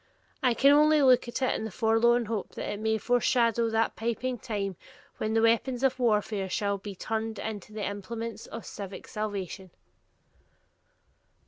[0.41, 3.95] I can only look at it in the forlorn hope that it may foreshadow that
[3.95, 4.75] piping time
[5.19, 9.69] when the weapons of warfare shall be turned into the implements of civic salvation.